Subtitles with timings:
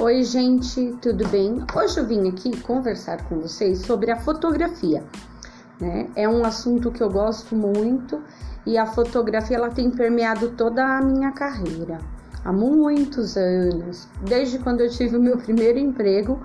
[0.00, 1.62] Oi, gente, tudo bem?
[1.76, 5.04] Hoje eu vim aqui conversar com vocês sobre a fotografia.
[5.78, 6.08] Né?
[6.16, 8.18] É um assunto que eu gosto muito
[8.64, 11.98] e a fotografia ela tem permeado toda a minha carreira
[12.42, 16.40] há muitos anos, desde quando eu tive o meu primeiro emprego,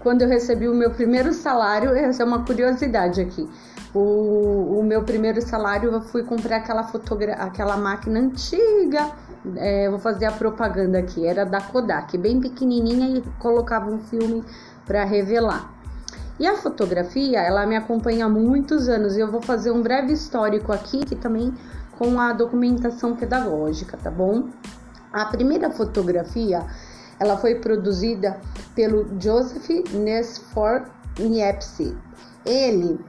[0.00, 1.90] quando eu recebi o meu primeiro salário.
[1.94, 3.48] Essa é uma curiosidade aqui.
[3.94, 9.12] O, o meu primeiro salário eu fui comprar aquela fotogra aquela máquina antiga
[9.56, 14.44] é, vou fazer a propaganda aqui, era da Kodak, bem pequenininha e colocava um filme
[14.86, 15.74] para revelar.
[16.38, 20.12] E a fotografia, ela me acompanha há muitos anos e eu vou fazer um breve
[20.12, 21.52] histórico aqui, que também
[21.98, 24.48] com a documentação pedagógica, tá bom?
[25.12, 26.64] A primeira fotografia,
[27.18, 28.38] ela foi produzida
[28.74, 30.84] pelo Joseph Nesfor
[31.18, 31.96] Niepce.
[32.46, 33.00] Ele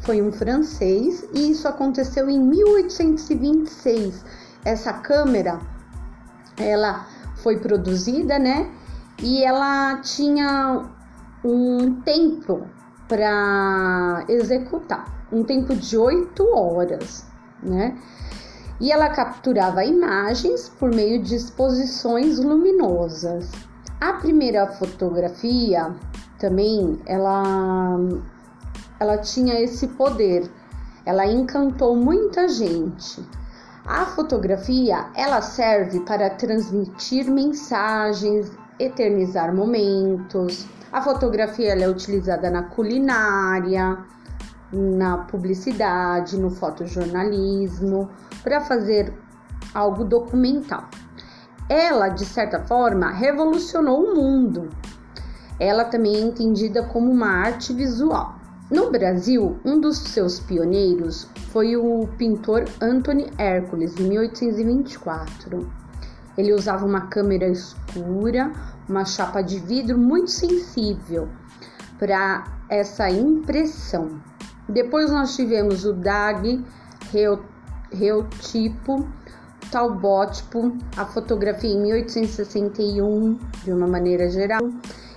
[0.00, 4.24] foi um francês e isso aconteceu em 1826
[4.66, 5.60] essa câmera,
[6.56, 8.68] ela foi produzida, né?
[9.22, 10.82] E ela tinha
[11.44, 12.66] um tempo
[13.06, 17.24] para executar, um tempo de oito horas,
[17.62, 17.96] né?
[18.80, 23.52] E ela capturava imagens por meio de exposições luminosas.
[24.00, 25.94] A primeira fotografia
[26.40, 27.96] também ela
[28.98, 30.50] ela tinha esse poder.
[31.04, 33.24] Ela encantou muita gente.
[33.86, 40.66] A fotografia, ela serve para transmitir mensagens, eternizar momentos.
[40.92, 43.98] A fotografia é utilizada na culinária,
[44.72, 48.10] na publicidade, no fotojornalismo,
[48.42, 49.14] para fazer
[49.72, 50.88] algo documental.
[51.68, 54.68] Ela, de certa forma, revolucionou o mundo.
[55.60, 58.35] Ela também é entendida como uma arte visual.
[58.68, 65.70] No Brasil, um dos seus pioneiros foi o pintor Anthony Hércules, em 1824.
[66.36, 68.52] Ele usava uma câmera escura,
[68.88, 71.28] uma chapa de vidro muito sensível
[71.96, 74.20] para essa impressão.
[74.68, 76.64] Depois nós tivemos o Dag,
[77.92, 79.08] Reotipo,
[79.70, 84.68] Talbotpo, a fotografia em 1861, de uma maneira geral.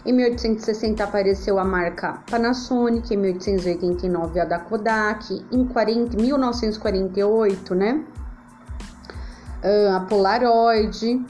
[0.05, 8.05] Em 1860 apareceu a marca Panasonic, em 1889 a da Kodak, em 40, 1948, né?
[9.63, 11.25] Ah, a Polaroid.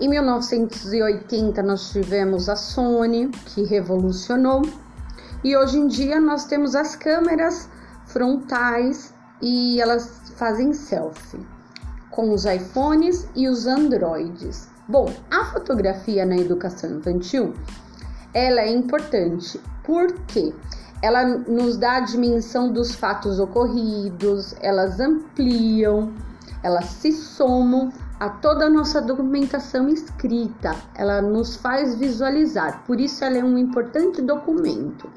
[0.00, 4.62] Em 1980 nós tivemos a Sony, que revolucionou.
[5.44, 7.68] E hoje em dia nós temos as câmeras
[8.06, 9.12] frontais
[9.42, 11.46] e elas fazem selfie
[12.10, 14.68] com os iPhones e os Androids.
[14.88, 17.54] Bom, a fotografia na educação infantil
[18.32, 20.54] ela é importante porque
[21.02, 26.12] ela nos dá a dimensão dos fatos ocorridos, elas ampliam,
[26.62, 33.24] elas se somam a toda a nossa documentação escrita, ela nos faz visualizar, por isso
[33.24, 35.08] ela é um importante documento.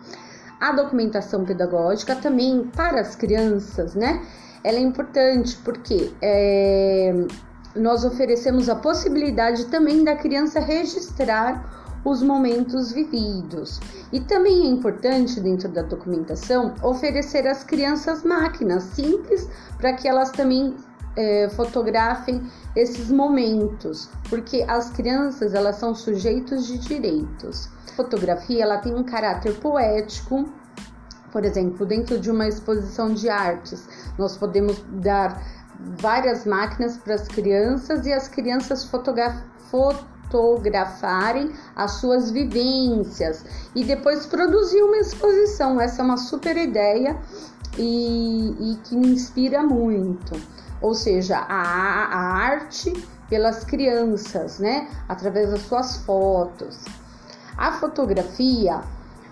[0.61, 4.21] A documentação pedagógica também para as crianças, né?
[4.63, 7.13] Ela é importante porque é,
[7.75, 13.79] nós oferecemos a possibilidade também da criança registrar os momentos vividos.
[14.11, 20.31] E também é importante, dentro da documentação, oferecer às crianças máquinas simples para que elas
[20.31, 20.75] também
[21.15, 22.41] é, fotografem
[22.75, 27.69] esses momentos, porque as crianças elas são sujeitos de direitos.
[27.91, 30.45] A fotografia ela tem um caráter poético.
[31.31, 33.87] Por exemplo, dentro de uma exposição de artes,
[34.17, 35.41] nós podemos dar
[35.99, 43.45] várias máquinas para as crianças e as crianças fotografam fotografarem as suas vivências
[43.75, 45.79] e depois produzir uma exposição.
[45.79, 47.15] Essa é uma super ideia
[47.77, 50.35] e, e que me inspira muito.
[50.81, 52.91] Ou seja, a, a arte
[53.29, 54.89] pelas crianças, né?
[55.07, 56.79] Através das suas fotos.
[57.55, 58.81] A fotografia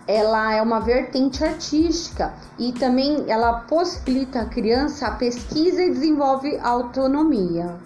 [0.07, 6.57] ela é uma vertente artística e também ela possibilita a criança a pesquisa e desenvolve
[6.59, 7.80] autonomia.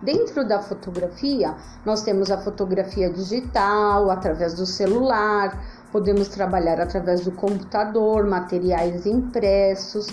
[0.00, 5.60] Dentro da fotografia, nós temos a fotografia digital, através do celular,
[5.90, 10.06] podemos trabalhar através do computador, materiais impressos,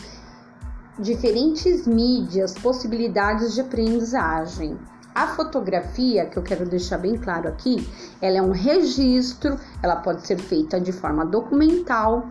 [0.97, 4.77] diferentes mídias, possibilidades de aprendizagem.
[5.13, 7.87] A fotografia, que eu quero deixar bem claro aqui,
[8.21, 12.27] ela é um registro, ela pode ser feita de forma documental,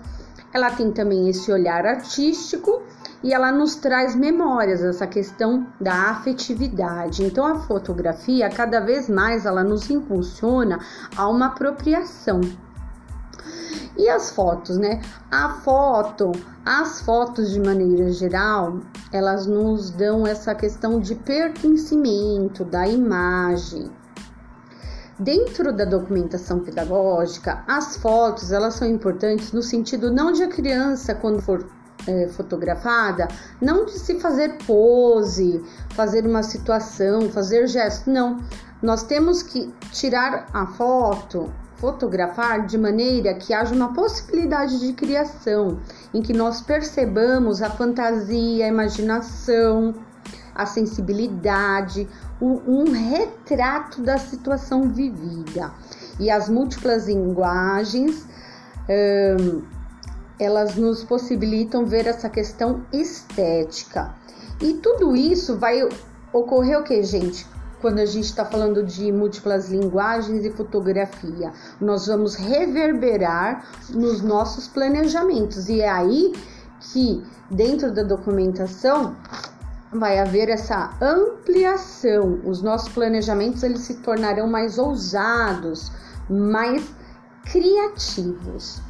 [0.52, 2.82] ela tem também esse olhar artístico
[3.24, 7.24] e ela nos traz memórias, essa questão da afetividade.
[7.24, 10.78] Então a fotografia, cada vez mais, ela nos impulsiona
[11.16, 12.42] a uma apropriação.
[13.96, 15.00] E as fotos, né?
[15.30, 16.32] A foto,
[16.66, 18.80] as fotos de maneira geral,
[19.10, 23.90] elas nos dão essa questão de pertencimento da imagem.
[25.18, 31.14] Dentro da documentação pedagógica, as fotos elas são importantes no sentido não de a criança
[31.14, 31.64] quando for
[32.06, 33.28] é, fotografada,
[33.60, 38.40] não de se fazer pose, fazer uma situação, fazer gesto, não.
[38.82, 45.78] Nós temos que tirar a foto, fotografar de maneira que haja uma possibilidade de criação,
[46.12, 49.94] em que nós percebamos a fantasia, a imaginação,
[50.54, 52.08] a sensibilidade,
[52.40, 55.72] um retrato da situação vivida.
[56.20, 58.24] E as múltiplas linguagens,
[58.88, 59.62] hum,
[60.38, 64.14] elas nos possibilitam ver essa questão estética.
[64.60, 65.80] E tudo isso vai
[66.32, 67.46] ocorrer o que, gente?
[67.80, 74.66] Quando a gente está falando de múltiplas linguagens e fotografia, nós vamos reverberar nos nossos
[74.66, 75.68] planejamentos.
[75.68, 76.32] E é aí
[76.80, 79.14] que, dentro da documentação,
[79.92, 82.40] vai haver essa ampliação.
[82.44, 85.92] Os nossos planejamentos eles se tornarão mais ousados,
[86.28, 86.84] mais
[87.44, 88.80] criativos.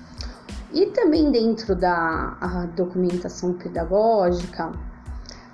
[0.74, 4.72] E também dentro da documentação pedagógica,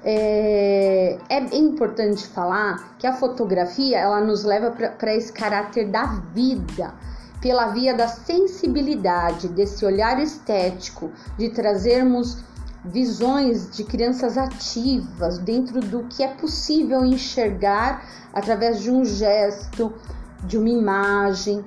[0.03, 6.95] é, é, importante falar que a fotografia ela nos leva para esse caráter da vida,
[7.43, 12.39] pela via da sensibilidade, desse olhar estético, de trazermos
[12.83, 18.03] visões de crianças ativas dentro do que é possível enxergar
[18.33, 19.93] através de um gesto,
[20.45, 21.63] de uma imagem.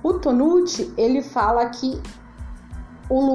[0.00, 2.00] O Tonucci, ele fala que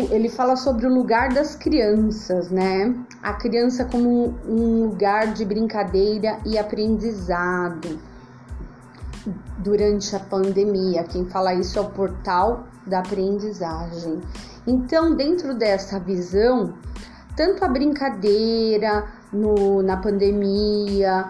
[0.10, 2.96] ele fala sobre o lugar das crianças, né?
[3.22, 8.00] A criança como um lugar de brincadeira e aprendizado
[9.58, 11.04] durante a pandemia.
[11.04, 14.22] Quem fala isso é o portal da aprendizagem.
[14.66, 16.74] Então, dentro dessa visão,
[17.36, 21.26] tanto a brincadeira no, na pandemia,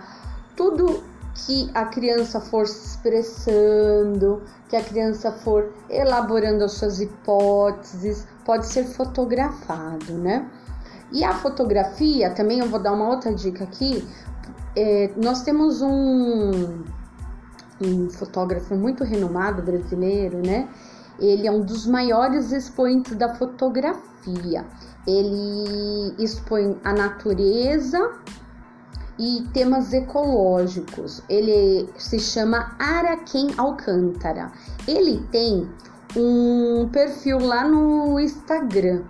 [0.56, 1.04] tudo
[1.34, 8.68] que a criança for se expressando, que a criança for elaborando as suas hipóteses, pode
[8.68, 10.50] ser fotografado, né?
[11.12, 14.08] E a fotografia, também eu vou dar uma outra dica aqui.
[14.76, 16.84] É, nós temos um,
[17.82, 20.70] um fotógrafo muito renomado brasileiro, né?
[21.20, 24.66] Ele é um dos maiores expoentes da fotografia.
[25.08, 28.00] Ele expõe a natureza
[29.18, 31.24] e temas ecológicos.
[31.30, 34.52] Ele se chama Araquém Alcântara.
[34.88, 35.70] Ele tem
[36.16, 39.04] um perfil lá no Instagram.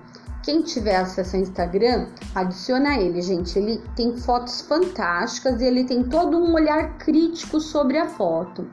[0.43, 3.57] Quem tiver acesso ao Instagram, adiciona ele, gente.
[3.57, 8.67] Ele tem fotos fantásticas e ele tem todo um olhar crítico sobre a foto.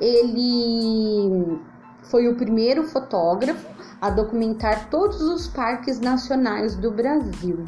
[0.00, 1.60] Ele
[2.02, 3.66] foi o primeiro fotógrafo
[4.00, 7.64] a documentar todos os parques nacionais do Brasil.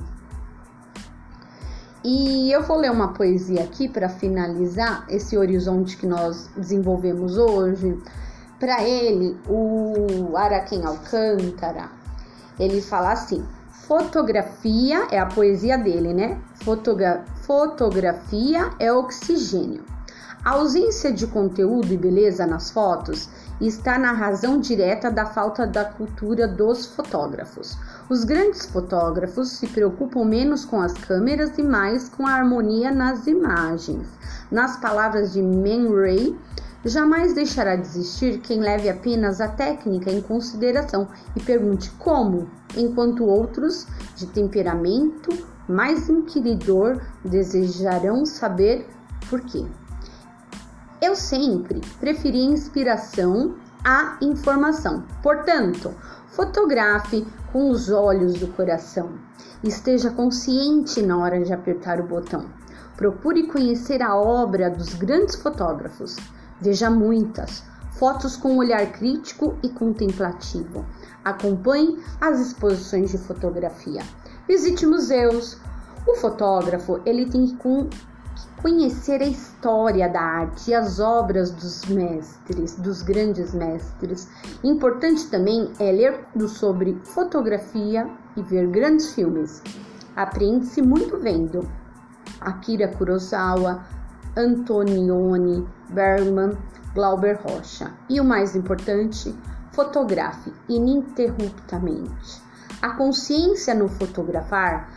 [2.04, 7.96] E eu vou ler uma poesia aqui para finalizar esse horizonte que nós desenvolvemos hoje.
[8.58, 11.90] Para ele, o Araquém Alcântara,
[12.58, 16.40] ele fala assim: fotografia é a poesia dele, né?
[16.62, 19.84] Fotogra fotografia é oxigênio.
[20.44, 23.30] A ausência de conteúdo e beleza nas fotos
[23.60, 27.78] está na razão direta da falta da cultura dos fotógrafos.
[28.10, 33.26] Os grandes fotógrafos se preocupam menos com as câmeras e mais com a harmonia nas
[33.26, 34.06] imagens.
[34.50, 36.38] Nas palavras de Man Ray,
[36.84, 43.24] jamais deixará de existir quem leve apenas a técnica em consideração e pergunte como, enquanto
[43.24, 43.86] outros,
[44.16, 45.30] de temperamento
[45.68, 48.86] mais inquiridor, desejarão saber
[49.30, 49.64] por quê.
[51.00, 55.04] Eu sempre preferi inspiração à informação.
[55.22, 55.94] Portanto,
[56.28, 59.12] fotografe com os olhos do coração.
[59.62, 62.46] Esteja consciente na hora de apertar o botão.
[62.96, 66.16] Procure conhecer a obra dos grandes fotógrafos.
[66.64, 70.86] Veja muitas fotos com olhar crítico e contemplativo.
[71.22, 74.02] Acompanhe as exposições de fotografia.
[74.48, 75.60] Visite museus.
[76.08, 77.58] O fotógrafo ele tem que
[78.62, 84.26] conhecer a história da arte e as obras dos mestres, dos grandes mestres.
[84.64, 89.62] Importante também é ler sobre fotografia e ver grandes filmes.
[90.16, 91.68] Aprende-se muito vendo.
[92.40, 93.84] Akira Kurosawa,
[94.36, 96.58] Antonioni Bergman,
[96.92, 97.92] Glauber Rocha.
[98.08, 99.32] E o mais importante,
[99.72, 102.42] fotografe ininterruptamente.
[102.82, 104.90] A consciência no fotografar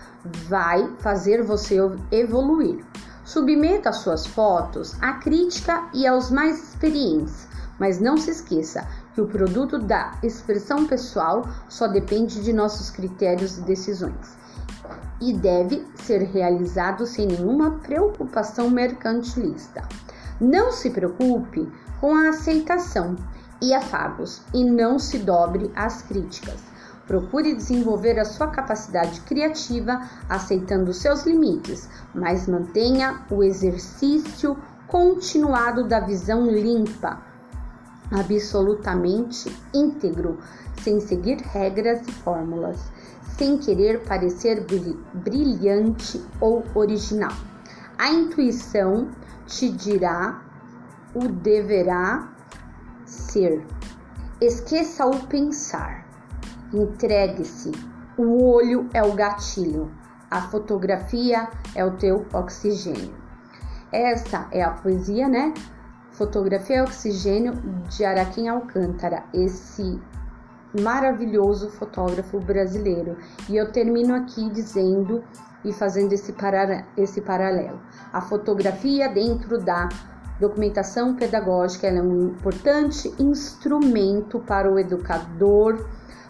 [0.48, 1.78] vai fazer você
[2.12, 2.84] evoluir.
[3.24, 7.48] Submeta suas fotos à crítica e aos mais experientes,
[7.80, 13.58] mas não se esqueça que o produto da expressão pessoal só depende de nossos critérios
[13.58, 14.38] e decisões
[15.20, 19.88] e deve ser realizado sem nenhuma preocupação mercantilista.
[20.40, 21.68] Não se preocupe
[22.00, 23.16] com a aceitação
[23.62, 26.62] e afagos e não se dobre às críticas.
[27.08, 34.58] Procure desenvolver a sua capacidade criativa aceitando seus limites, mas mantenha o exercício
[34.88, 37.22] continuado da visão limpa,
[38.12, 40.38] absolutamente íntegro,
[40.82, 42.92] sem seguir regras e fórmulas,
[43.38, 44.66] sem querer parecer
[45.14, 47.32] brilhante ou original.
[47.98, 49.10] A intuição
[49.46, 50.42] te dirá
[51.14, 52.30] o deverá
[53.06, 53.66] ser.
[54.42, 56.06] Esqueça o pensar.
[56.74, 57.72] Entregue-se.
[58.18, 59.92] O olho é o gatilho.
[60.30, 63.16] A fotografia é o teu oxigênio.
[63.92, 65.54] Essa é a poesia, né?
[66.12, 67.54] Fotografia é Oxigênio
[67.90, 70.02] de Araquém Alcântara, esse
[70.80, 73.18] maravilhoso fotógrafo brasileiro.
[73.50, 75.24] E eu termino aqui dizendo
[75.64, 77.80] e fazendo esse, para, esse paralelo.
[78.14, 79.90] A fotografia dentro da
[80.40, 85.88] documentação pedagógica é um importante instrumento para o educador,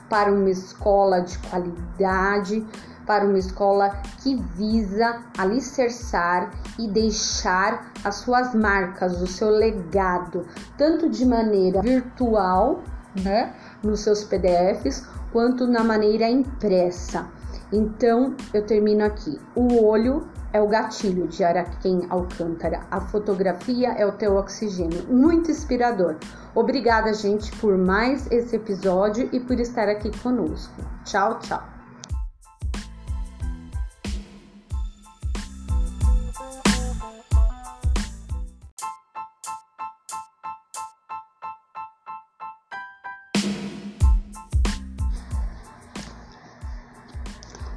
[0.10, 2.66] para uma escola de qualidade,
[3.06, 10.46] para uma escola que visa alicerçar e deixar as suas marcas, o seu legado,
[10.78, 12.84] tanto de maneira virtual,
[13.24, 13.54] né,
[13.88, 17.28] nos seus PDFs, quanto na maneira impressa.
[17.72, 19.40] Então, eu termino aqui.
[19.56, 22.82] O olho é o gatilho de Araquém Alcântara.
[22.90, 25.06] A fotografia é o teu oxigênio.
[25.10, 26.16] Muito inspirador.
[26.56, 30.74] Obrigada, gente, por mais esse episódio e por estar aqui conosco.
[31.04, 31.77] Tchau, tchau.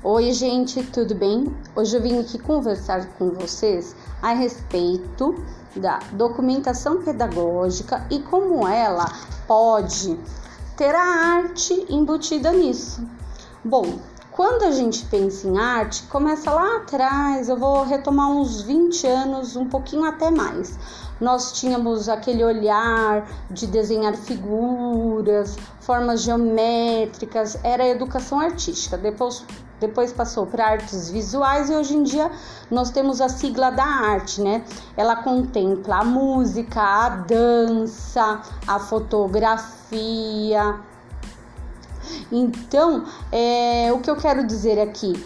[0.03, 1.55] Oi, gente, tudo bem?
[1.77, 5.35] Hoje eu vim aqui conversar com vocês a respeito
[5.77, 9.05] da documentação pedagógica e como ela
[9.47, 10.19] pode
[10.75, 13.07] ter a arte embutida nisso.
[13.63, 13.99] Bom,
[14.33, 19.55] quando a gente pensa em arte, começa lá atrás, eu vou retomar uns 20 anos,
[19.55, 20.79] um pouquinho até mais.
[21.21, 28.97] Nós tínhamos aquele olhar de desenhar figuras, formas geométricas, era educação artística.
[28.97, 29.45] Depois
[29.81, 32.31] depois passou para artes visuais e hoje em dia
[32.71, 34.65] nós temos a sigla da arte, né?
[34.97, 40.77] Ela contempla a música, a dança, a fotografia.
[42.31, 45.25] Então, é, o que eu quero dizer aqui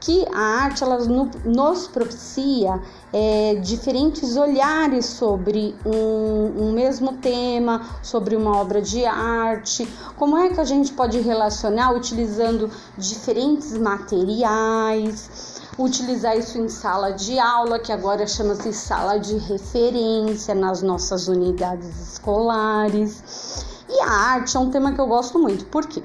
[0.00, 0.98] que a arte ela
[1.44, 2.80] nos propicia
[3.12, 9.88] é, diferentes olhares sobre um, um, mesmo tema, sobre uma obra de arte.
[10.16, 15.60] Como é que a gente pode relacionar utilizando diferentes materiais?
[15.78, 22.12] Utilizar isso em sala de aula, que agora chama-se sala de referência nas nossas unidades
[22.12, 23.66] escolares.
[23.88, 25.64] E a arte é um tema que eu gosto muito.
[25.66, 26.02] Por quê?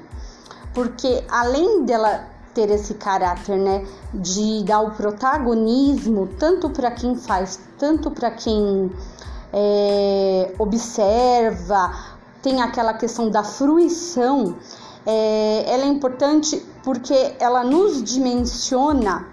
[0.74, 7.58] Porque além dela ter esse caráter, né, de dar o protagonismo tanto para quem faz,
[7.78, 8.90] tanto para quem
[9.52, 11.92] é, observa,
[12.42, 14.56] tem aquela questão da fruição.
[15.06, 19.26] É, ela é importante porque ela nos dimensiona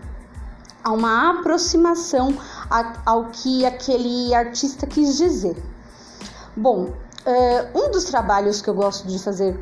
[0.84, 2.34] a uma aproximação
[3.06, 5.56] ao que aquele artista quis dizer.
[6.56, 6.94] Bom,
[7.26, 9.60] é, um dos trabalhos que eu gosto de fazer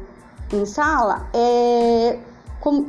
[0.51, 2.19] em sala é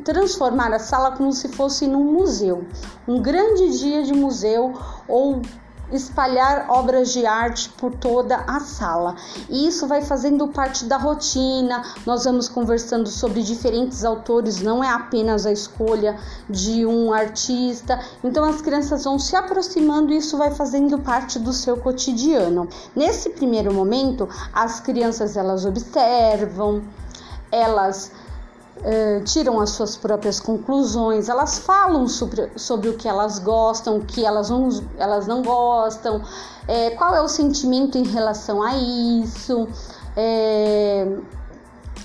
[0.05, 2.65] transformar a sala como se fosse num museu,
[3.07, 4.75] um grande dia de museu
[5.07, 5.43] ou
[5.93, 9.17] espalhar obras de arte por toda a sala.
[9.49, 11.83] E isso vai fazendo parte da rotina.
[12.05, 16.19] Nós vamos conversando sobre diferentes autores, não é apenas a escolha
[16.49, 17.99] de um artista.
[18.23, 22.69] Então as crianças vão se aproximando e isso vai fazendo parte do seu cotidiano.
[22.95, 26.83] Nesse primeiro momento, as crianças elas observam,
[27.51, 28.13] elas
[28.79, 34.05] Uh, tiram as suas próprias conclusões, elas falam sobre, sobre o que elas gostam, o
[34.05, 36.23] que elas não, elas não gostam,
[36.69, 39.67] é, qual é o sentimento em relação a isso,
[40.17, 41.19] é,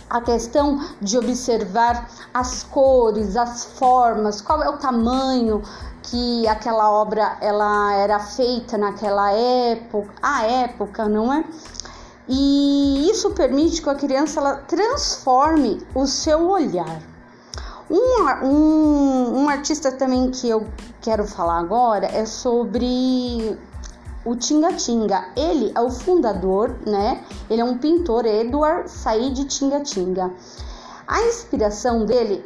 [0.10, 5.62] a questão de observar as cores, as formas, qual é o tamanho
[6.03, 11.44] que aquela obra ela era feita naquela época, a época, não é?
[12.27, 17.01] E isso permite que a criança ela transforme o seu olhar.
[17.89, 20.65] Um, um, um artista também que eu
[21.01, 23.58] quero falar agora é sobre
[24.25, 25.25] o Tinga Tinga.
[25.36, 27.24] Ele é o fundador, né?
[27.50, 30.32] Ele é um pintor, Edward Said Tinga Tinga.
[31.06, 32.44] A inspiração dele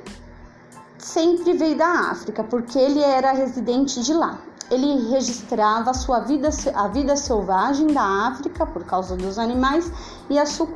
[0.98, 4.40] sempre veio da África, porque ele era residente de lá.
[4.70, 9.92] Ele registrava a sua vida, a vida selvagem da África por causa dos animais
[10.30, 10.68] e a sua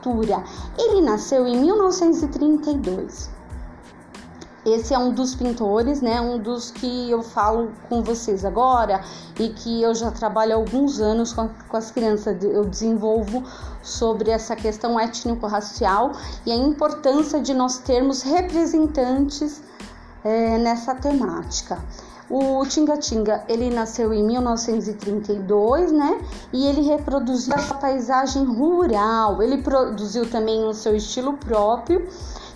[0.00, 0.42] cultura.
[0.78, 3.30] Ele nasceu em 1932.
[4.64, 6.20] Esse é um dos pintores, né?
[6.20, 9.00] Um dos que eu falo com vocês agora
[9.38, 12.44] e que eu já trabalho há alguns anos com, com as crianças.
[12.44, 13.42] Eu desenvolvo
[13.82, 16.12] sobre essa questão étnico-racial
[16.44, 19.62] e a importância de nós termos representantes
[20.22, 21.78] é, nessa temática.
[22.30, 26.24] O Tinga Tinga, ele nasceu em 1932, né?
[26.52, 29.42] E ele reproduziu a paisagem rural.
[29.42, 32.06] Ele produziu também o seu estilo próprio.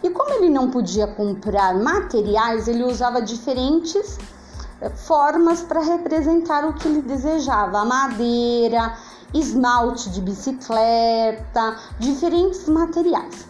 [0.00, 4.16] E como ele não podia comprar materiais, ele usava diferentes
[4.81, 8.97] eh, formas para representar o que ele desejava: madeira,
[9.35, 13.45] esmalte de bicicleta, diferentes materiais.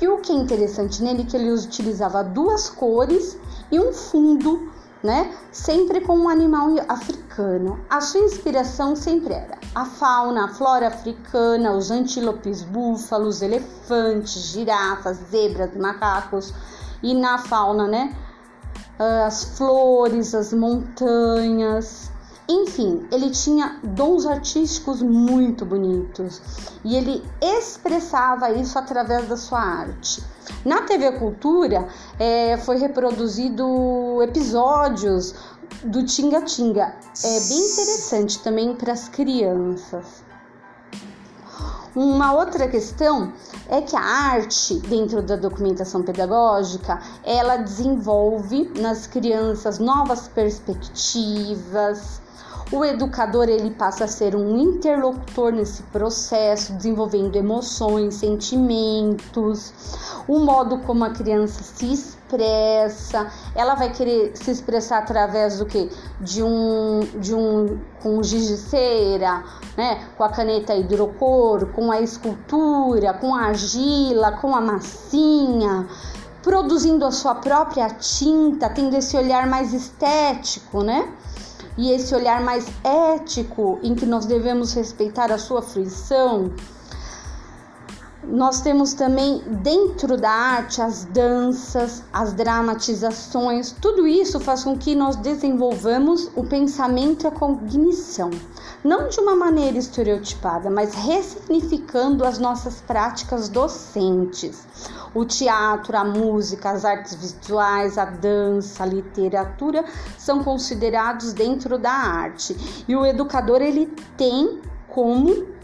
[0.00, 3.36] E o que é interessante nele é que ele utilizava duas cores
[3.70, 5.34] e um fundo né?
[5.50, 7.80] Sempre com um animal africano.
[7.88, 15.18] A sua inspiração sempre era a fauna, a flora africana, os antílopes, búfalos, elefantes, girafas,
[15.30, 16.52] zebras, macacos
[17.02, 18.14] e na fauna, né?
[18.98, 22.09] As flores, as montanhas.
[22.50, 26.42] Enfim, ele tinha dons artísticos muito bonitos
[26.84, 30.20] e ele expressava isso através da sua arte.
[30.64, 31.86] Na TV Cultura
[32.18, 35.32] é, foi reproduzido episódios
[35.84, 36.92] do Tinga Tinga.
[37.22, 40.24] É bem interessante também para as crianças.
[41.94, 43.32] Uma outra questão
[43.68, 52.19] é que a arte, dentro da documentação pedagógica, ela desenvolve nas crianças novas perspectivas,
[52.72, 59.72] o educador ele passa a ser um interlocutor nesse processo, desenvolvendo emoções, sentimentos,
[60.28, 63.26] o modo como a criança se expressa.
[63.56, 65.90] Ela vai querer se expressar através do que?
[66.20, 69.42] De um de um com giz de cera,
[69.76, 70.06] né?
[70.16, 75.88] Com a caneta hidrocor, com a escultura, com a argila, com a massinha
[76.42, 81.12] produzindo a sua própria tinta, tendo esse olhar mais estético, né?
[81.80, 86.52] E esse olhar mais ético em que nós devemos respeitar a sua fruição.
[88.22, 94.94] Nós temos também dentro da arte as danças, as dramatizações, tudo isso faz com que
[94.94, 98.28] nós desenvolvamos o pensamento e a cognição,
[98.84, 104.66] não de uma maneira estereotipada, mas ressignificando as nossas práticas docentes.
[105.14, 109.82] O teatro, a música, as artes visuais, a dança, a literatura
[110.18, 112.84] são considerados dentro da arte.
[112.86, 115.59] E o educador ele tem como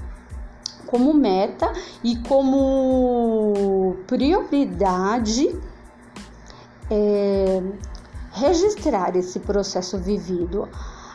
[0.86, 1.72] como meta
[2.02, 5.54] e como prioridade
[6.90, 7.62] é,
[8.32, 10.68] registrar esse processo vivido.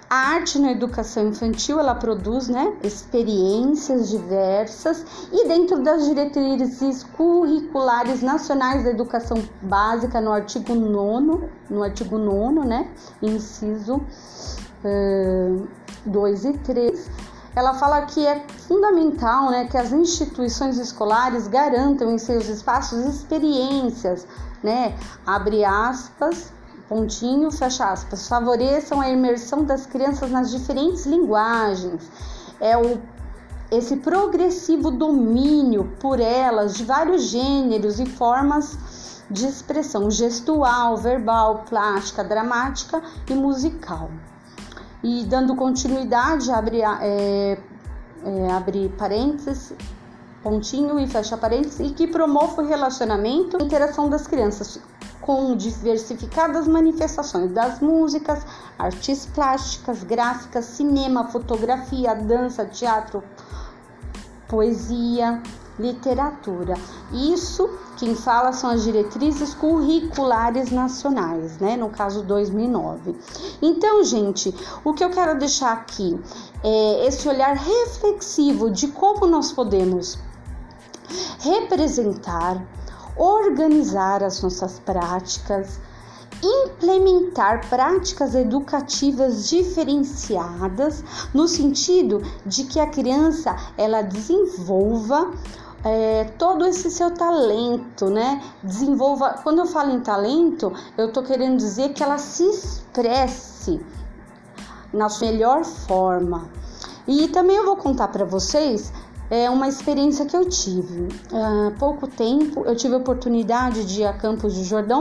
[0.09, 8.21] A arte na educação infantil ela produz né, experiências diversas e dentro das diretrizes curriculares
[8.21, 14.01] nacionais da educação básica no artigo 9, no artigo 9, né, inciso
[16.05, 17.11] 2 uh, e 3,
[17.55, 24.25] ela fala que é fundamental né, que as instituições escolares garantam em seus espaços experiências,
[24.63, 26.53] né, abre aspas,
[26.87, 32.09] pontinho, fecha aspas, favoreçam a imersão das crianças nas diferentes linguagens.
[32.59, 32.99] É o
[33.71, 38.77] esse progressivo domínio por elas de vários gêneros e formas
[39.29, 44.09] de expressão gestual, verbal, plástica, dramática e musical.
[45.03, 47.57] E dando continuidade, abre, é,
[48.23, 49.73] é, abre parênteses,
[50.43, 54.79] pontinho e fecha parênteses, e que promove o relacionamento e interação das crianças
[55.21, 58.43] com diversificadas manifestações das músicas,
[58.77, 63.23] artes plásticas, gráficas, cinema, fotografia, dança, teatro,
[64.47, 65.41] poesia,
[65.81, 66.75] literatura.
[67.11, 71.75] Isso quem fala são as diretrizes curriculares nacionais, né?
[71.75, 73.15] No caso 2009.
[73.61, 76.19] Então, gente, o que eu quero deixar aqui
[76.63, 80.17] é esse olhar reflexivo de como nós podemos
[81.39, 82.65] representar
[83.15, 85.79] organizar as nossas práticas,
[86.41, 95.31] implementar práticas educativas diferenciadas no sentido de que a criança ela desenvolva
[95.83, 98.41] é, todo esse seu talento, né?
[98.63, 99.39] Desenvolva.
[99.43, 103.79] Quando eu falo em talento, eu estou querendo dizer que ela se expresse
[104.93, 106.49] na sua melhor forma.
[107.07, 108.91] E também eu vou contar para vocês
[109.31, 111.07] é uma experiência que eu tive.
[111.31, 114.99] Há pouco tempo eu tive a oportunidade de ir a Campos de Jordão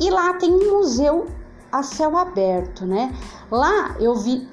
[0.00, 1.26] e lá tem um museu
[1.70, 3.14] a céu aberto, né?
[3.50, 4.48] Lá eu vi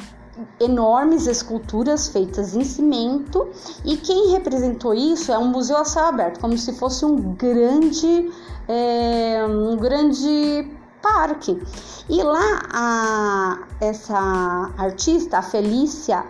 [0.60, 3.48] enormes esculturas feitas em cimento
[3.84, 8.32] e quem representou isso é um museu a céu aberto, como se fosse um grande,
[8.68, 10.72] é, um grande
[11.02, 11.62] parque.
[12.10, 16.26] E lá a, essa artista, a Felícia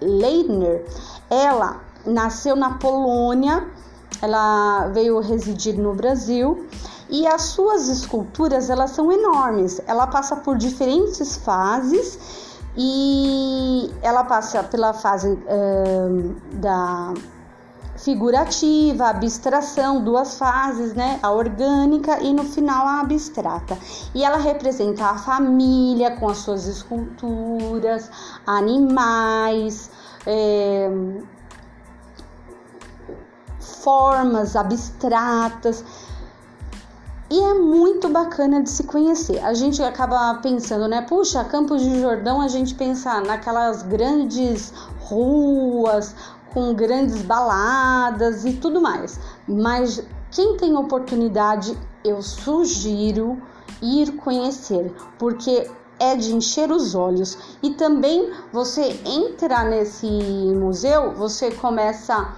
[0.00, 0.84] Leitner,
[1.30, 3.66] ela nasceu na Polônia,
[4.20, 6.66] ela veio residir no Brasil
[7.08, 9.80] e as suas esculturas elas são enormes.
[9.86, 17.12] Ela passa por diferentes fases e ela passa pela fase uh, da
[17.96, 21.20] figurativa, abstração, duas fases, né?
[21.22, 23.78] A orgânica e no final a abstrata.
[24.14, 28.10] E ela representa a família com as suas esculturas,
[28.46, 29.90] animais,
[30.26, 30.90] é,
[33.60, 35.84] formas abstratas.
[37.32, 39.42] E é muito bacana de se conhecer.
[39.42, 41.00] A gente acaba pensando, né?
[41.00, 46.14] Puxa, Campos de Jordão, a gente pensa naquelas grandes ruas
[46.52, 49.18] com grandes baladas e tudo mais.
[49.48, 53.40] Mas quem tem oportunidade, eu sugiro
[53.80, 57.56] ir conhecer, porque é de encher os olhos.
[57.62, 62.30] E também você entra nesse museu, você começa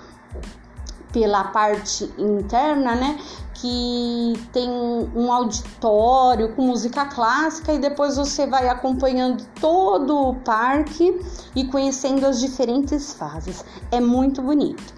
[1.13, 3.19] pela parte interna, né?
[3.67, 11.19] Que tem um auditório com música clássica e depois você vai acompanhando todo o parque
[11.57, 13.65] e conhecendo as diferentes fases.
[13.91, 14.93] É muito bonito.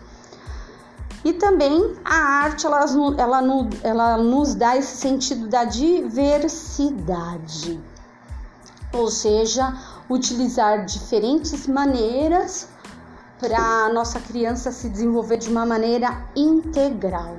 [1.25, 2.85] E também a arte ela,
[3.17, 3.41] ela,
[3.85, 6.91] ela nos dá esse sentido da diversidade,
[8.93, 9.75] ou seja,
[10.11, 12.69] utilizar diferentes maneiras
[13.39, 17.37] para nossa criança se desenvolver de uma maneira integral.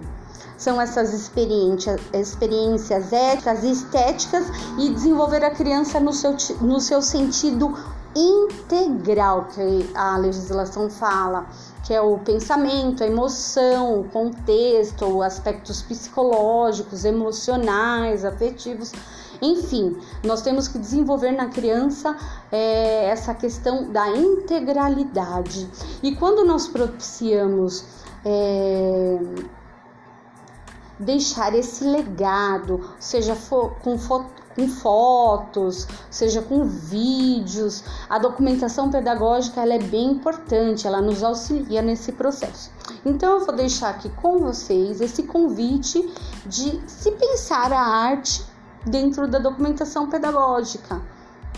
[0.57, 4.45] São essas experiências, experiências éticas e estéticas
[4.79, 7.73] e desenvolver a criança no seu, no seu sentido
[8.15, 11.45] integral, que a legislação fala,
[11.85, 18.91] que é o pensamento, a emoção, o contexto, aspectos psicológicos, emocionais, afetivos
[19.41, 22.15] enfim, nós temos que desenvolver na criança
[22.51, 25.69] é, essa questão da integralidade.
[26.01, 27.85] E quando nós propiciamos
[28.25, 29.19] é,
[30.99, 33.35] deixar esse legado, seja
[33.81, 40.99] com, fo com fotos, seja com vídeos, a documentação pedagógica ela é bem importante, ela
[40.99, 42.71] nos auxilia nesse processo.
[43.05, 46.11] Então eu vou deixar aqui com vocês esse convite
[46.43, 48.43] de se pensar a arte
[48.83, 51.01] dentro da documentação pedagógica,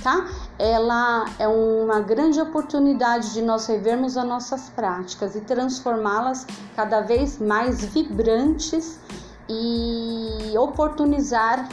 [0.03, 0.27] tá?
[0.57, 7.39] Ela é uma grande oportunidade de nós revermos as nossas práticas e transformá-las cada vez
[7.39, 8.99] mais vibrantes
[9.49, 11.67] e oportunizar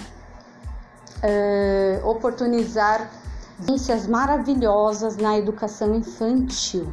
[1.23, 3.11] uh, oportunizar
[3.59, 6.93] vivências maravilhosas na educação infantil.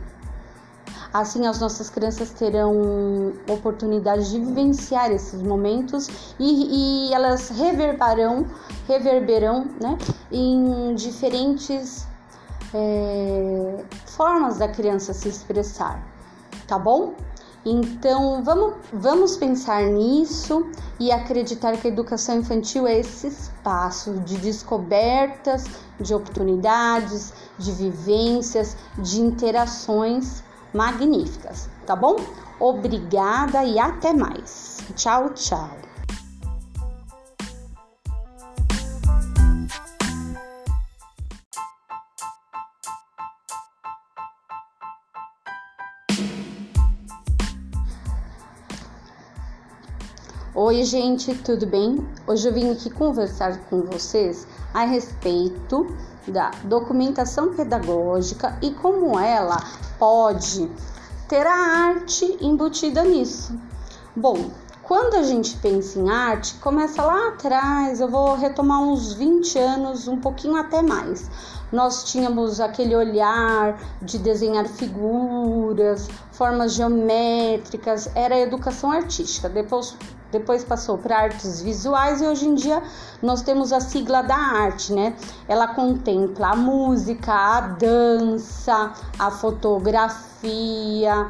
[1.14, 8.48] Assim, as nossas crianças terão oportunidade de vivenciar esses momentos e, e elas reverberarão,
[8.88, 9.96] reverberão né,
[10.32, 12.08] em diferentes
[12.74, 16.04] é, formas da criança se expressar,
[16.68, 17.14] tá bom?
[17.66, 24.38] Então vamos, vamos pensar nisso e acreditar que a educação infantil é esse espaço de
[24.38, 25.66] descobertas,
[26.00, 32.18] de oportunidades, de vivências, de interações magníficas, tá bom?
[32.60, 34.80] Obrigada e até mais.
[34.96, 35.93] Tchau, tchau.
[50.56, 52.08] Oi, gente, tudo bem?
[52.28, 55.88] Hoje eu vim aqui conversar com vocês a respeito
[56.28, 59.58] da documentação pedagógica e como ela
[59.98, 60.70] pode
[61.28, 63.60] ter a arte embutida nisso.
[64.16, 64.52] Bom,
[64.84, 70.08] quando a gente pensa em arte, começa lá atrás, eu vou retomar uns 20 anos,
[70.08, 71.32] um pouquinho até mais.
[71.72, 79.50] Nós tínhamos aquele olhar de desenhar figuras, formas geométricas, era educação artística.
[79.50, 79.98] Depois
[80.34, 82.82] depois passou para artes visuais e hoje em dia
[83.22, 85.16] nós temos a sigla da arte, né?
[85.48, 91.28] Ela contempla a música, a dança, a fotografia.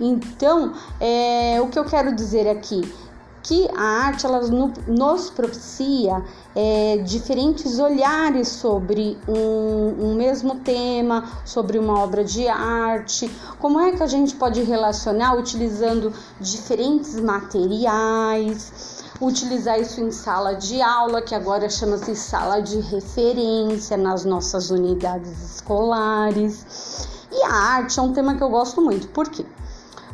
[0.00, 3.09] Então, é, o que eu quero dizer aqui
[3.42, 4.40] que a arte ela
[4.86, 6.22] nos propicia
[6.54, 13.30] é, diferentes olhares sobre um, um, mesmo tema, sobre uma obra de arte.
[13.58, 19.00] Como é que a gente pode relacionar utilizando diferentes materiais?
[19.20, 25.56] utilizar isso em sala de aula, que agora chama-se sala de referência nas nossas unidades
[25.56, 27.06] escolares.
[27.30, 29.08] E a arte é um tema que eu gosto muito.
[29.08, 29.44] Por quê?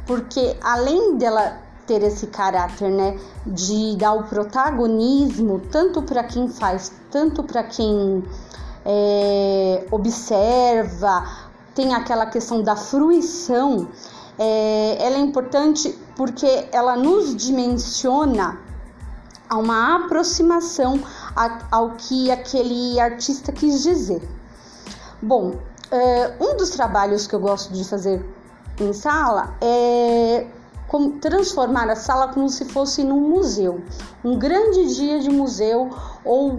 [0.06, 6.92] Porque além dela ter esse caráter, né, de dar o protagonismo tanto para quem faz,
[7.10, 8.24] tanto para quem
[8.84, 11.26] é, observa,
[11.74, 13.88] tem aquela questão da fruição.
[14.38, 18.58] É, ela é importante porque ela nos dimensiona
[19.48, 21.00] a uma aproximação
[21.70, 24.20] ao que aquele artista quis dizer.
[25.22, 25.54] Bom,
[25.90, 28.24] é, um dos trabalhos que eu gosto de fazer
[28.80, 30.46] em sala é
[31.20, 33.82] transformar a sala como se fosse num museu,
[34.24, 35.90] um grande dia de museu
[36.24, 36.58] ou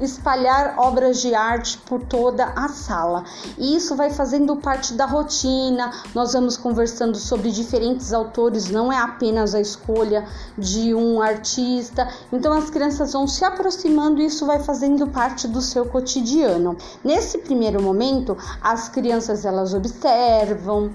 [0.00, 3.24] espalhar obras de arte por toda a sala.
[3.56, 5.90] E isso vai fazendo parte da rotina.
[6.14, 12.08] Nós vamos conversando sobre diferentes autores, não é apenas a escolha de um artista.
[12.32, 16.76] Então as crianças vão se aproximando e isso vai fazendo parte do seu cotidiano.
[17.02, 20.90] Nesse primeiro momento, as crianças elas observam,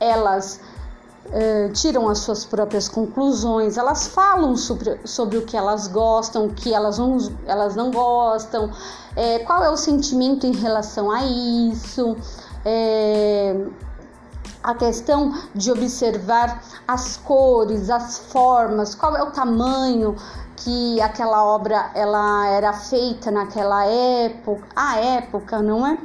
[0.00, 0.60] elas
[1.28, 6.54] Uh, tiram as suas próprias conclusões, elas falam sobre, sobre o que elas gostam, o
[6.54, 8.70] que elas não, elas não gostam,
[9.14, 12.16] é, qual é o sentimento em relação a isso,
[12.64, 13.54] é,
[14.62, 20.16] a questão de observar as cores, as formas, qual é o tamanho
[20.56, 25.98] que aquela obra ela era feita naquela época, a época, não é?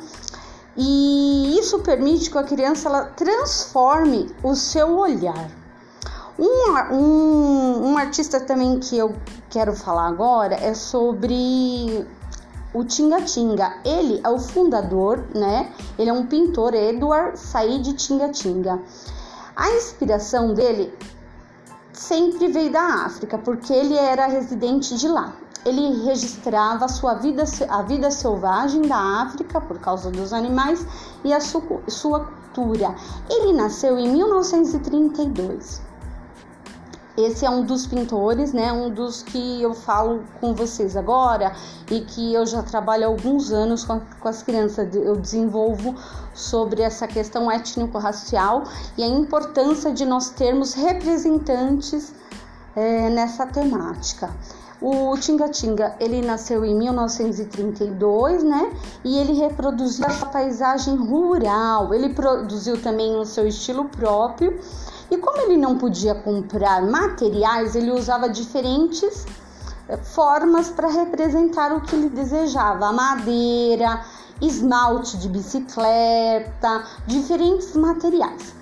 [0.75, 5.49] E isso permite que a criança ela transforme o seu olhar.
[6.38, 9.15] Um, um, um artista também que eu
[9.51, 12.07] quero falar agora é sobre
[12.73, 13.77] o Tinga Tinga.
[13.86, 15.71] Ele é o fundador, né?
[15.97, 18.81] Ele é um pintor, Edward Said Tinga Tinga.
[19.55, 20.91] A inspiração dele
[21.91, 27.43] sempre veio da África, porque ele era residente de lá ele registrava a sua vida,
[27.69, 30.86] a vida selvagem da África por causa dos animais
[31.23, 32.19] e a sua, sua
[32.54, 32.95] cultura.
[33.30, 35.82] Ele nasceu em 1932.
[37.15, 38.73] Esse é um dos pintores, né?
[38.73, 41.54] Um dos que eu falo com vocês agora
[41.91, 44.95] e que eu já trabalho há alguns anos com, com as crianças.
[44.95, 45.95] Eu desenvolvo
[46.34, 48.63] sobre essa questão étnico-racial
[48.97, 52.15] e a importância de nós termos representantes
[52.76, 54.32] é, nessa temática.
[54.86, 58.69] O Tinga Tinga, ele nasceu em 1932, né?
[59.02, 61.93] E ele reproduziu a paisagem rural.
[61.93, 64.60] Ele produziu também o seu estilo próprio.
[65.10, 69.26] E como ele não podia comprar materiais, ele usava diferentes
[69.88, 74.04] eh, formas para representar o que ele desejava: madeira,
[74.41, 78.54] esmalte de bicicleta, diferentes materiais.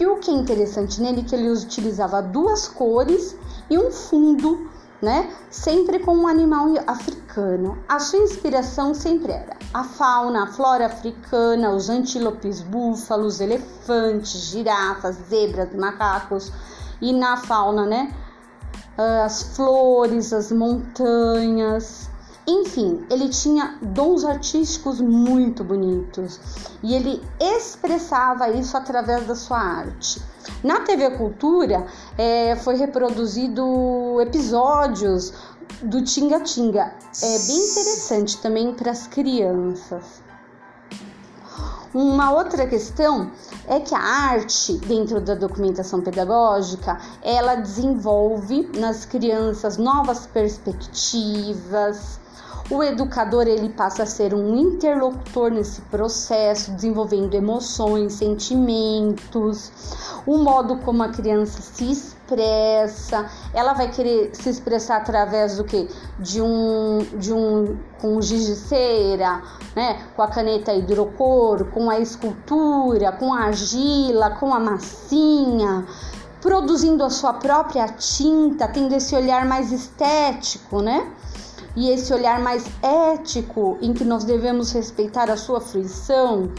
[0.00, 3.36] E o que é interessante nele é que ele utilizava duas cores
[3.68, 4.69] e um fundo
[5.00, 5.30] né?
[5.50, 7.78] Sempre com um animal africano.
[7.88, 15.16] A sua inspiração sempre era a fauna, a flora africana, os antílopes, búfalos, elefantes, girafas,
[15.28, 16.52] zebras, macacos
[17.00, 18.14] e na fauna, né?
[19.24, 22.09] As flores, as montanhas,
[22.50, 26.40] enfim, ele tinha dons artísticos muito bonitos
[26.82, 30.22] e ele expressava isso através da sua arte.
[30.62, 31.86] Na TV Cultura
[32.16, 35.32] é, foi reproduzido episódios
[35.82, 36.94] do Tinga Tinga.
[37.22, 40.22] É bem interessante também para as crianças.
[41.92, 43.32] Uma outra questão
[43.66, 52.19] é que a arte, dentro da documentação pedagógica, ela desenvolve nas crianças novas perspectivas,
[52.70, 59.72] o educador ele passa a ser um interlocutor nesse processo, desenvolvendo emoções, sentimentos,
[60.24, 65.88] o modo como a criança se expressa, ela vai querer se expressar através do que?
[66.18, 69.42] De um de um com giz de cera,
[69.74, 70.06] né?
[70.14, 75.86] Com a caneta hidrocor, com a escultura, com a argila, com a massinha,
[76.40, 81.10] produzindo a sua própria tinta, tendo esse olhar mais estético, né?
[81.76, 86.50] E esse olhar mais ético em que nós devemos respeitar a sua fruição.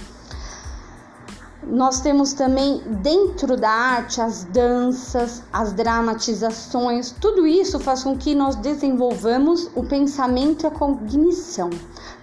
[1.64, 8.34] Nós temos também dentro da arte as danças, as dramatizações, tudo isso faz com que
[8.34, 11.70] nós desenvolvamos o pensamento e a cognição,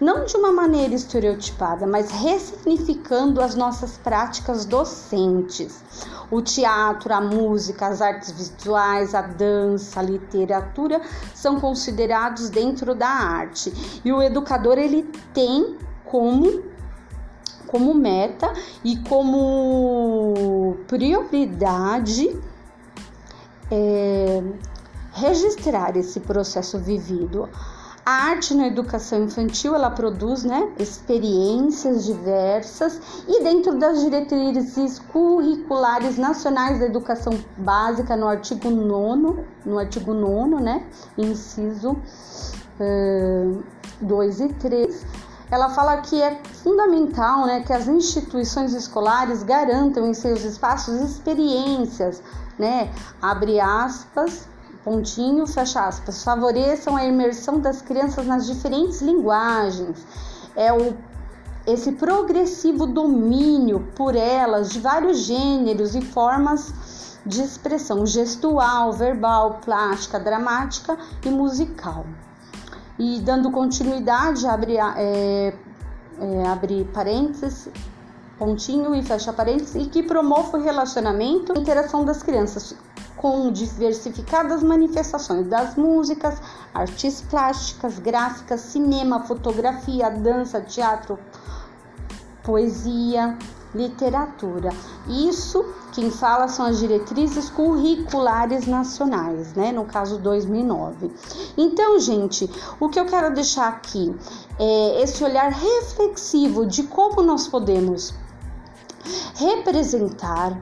[0.00, 5.82] não de uma maneira estereotipada, mas ressignificando as nossas práticas docentes
[6.30, 11.00] o teatro, a música, as artes visuais, a dança, a literatura
[11.34, 13.72] são considerados dentro da arte.
[14.04, 16.62] E o educador ele tem como
[17.68, 18.52] como meta
[18.84, 22.36] e como prioridade
[23.70, 24.42] é,
[25.12, 27.48] registrar esse processo vivido.
[28.04, 36.16] A arte na educação infantil ela produz né, experiências diversas e dentro das diretrizes curriculares
[36.16, 40.86] nacionais da educação básica no artigo 9, no artigo 9, né,
[41.18, 41.98] inciso
[42.80, 43.62] uh,
[44.00, 45.06] 2 e 3,
[45.50, 52.22] ela fala que é fundamental né, que as instituições escolares garantam em seus espaços experiências,
[52.58, 54.48] né, abre aspas,
[54.84, 60.06] pontinho, fecha aspas, favoreçam a imersão das crianças nas diferentes linguagens.
[60.56, 60.94] É o
[61.66, 66.72] esse progressivo domínio por elas de vários gêneros e formas
[67.26, 72.06] de expressão gestual, verbal, plástica, dramática e musical.
[72.98, 75.54] E dando continuidade, abre, é,
[76.20, 77.68] é, abre parênteses,
[78.38, 82.74] pontinho e fecha parênteses, e que promove o relacionamento e interação das crianças
[83.18, 86.40] com diversificadas manifestações das músicas,
[86.72, 91.18] artes plásticas, gráficas, cinema, fotografia, dança, teatro,
[92.44, 93.36] poesia,
[93.74, 94.70] literatura.
[95.08, 99.72] Isso quem fala são as diretrizes curriculares nacionais, né?
[99.72, 101.10] No caso 2009.
[101.56, 104.14] Então, gente, o que eu quero deixar aqui
[104.58, 108.14] é esse olhar reflexivo de como nós podemos
[109.34, 110.56] representar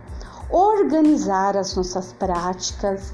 [0.51, 3.13] organizar as nossas práticas,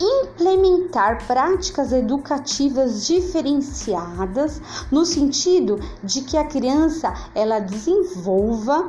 [0.00, 4.60] implementar práticas educativas diferenciadas
[4.90, 8.88] no sentido de que a criança ela desenvolva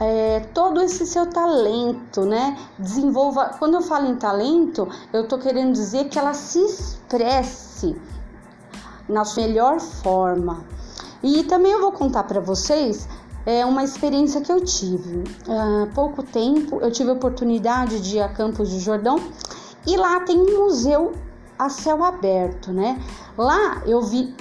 [0.00, 2.56] é, todo esse seu talento, né?
[2.78, 3.56] Desenvolva.
[3.58, 7.96] Quando eu falo em talento, eu tô querendo dizer que ela se expresse
[9.08, 10.64] na sua melhor forma.
[11.22, 13.08] E também eu vou contar para vocês
[13.46, 15.24] é uma experiência que eu tive.
[15.48, 19.18] Há pouco tempo eu tive a oportunidade de ir a Campos de Jordão
[19.88, 21.12] e lá tem um museu
[21.58, 23.02] a céu aberto, né?
[23.38, 24.34] Lá eu vi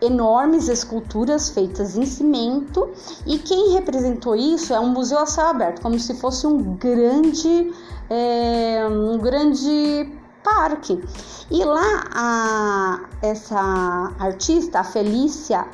[0.00, 2.90] enormes esculturas feitas em cimento
[3.24, 7.72] e quem representou isso é um museu a céu aberto, como se fosse um grande,
[8.10, 11.00] é, um grande parque.
[11.48, 15.68] E lá a, essa artista, a Felícia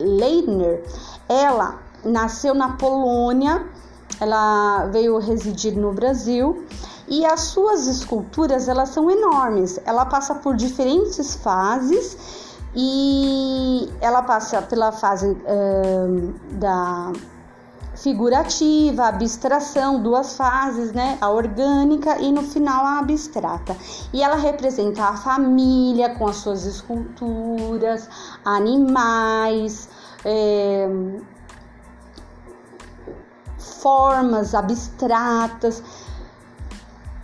[0.00, 0.82] Leitner,
[1.28, 3.66] ela nasceu na Polônia,
[4.18, 6.64] ela veio residir no Brasil
[7.12, 9.78] e as suas esculturas elas são enormes.
[9.84, 12.16] Ela passa por diferentes fases
[12.74, 15.36] e ela passa pela fase
[16.52, 17.12] da
[17.94, 21.18] figurativa, abstração, duas fases, né?
[21.20, 23.76] A orgânica e no final a abstrata.
[24.10, 28.08] E ela representa a família com as suas esculturas,
[28.42, 29.86] animais,
[30.24, 30.88] é,
[33.58, 35.82] formas abstratas.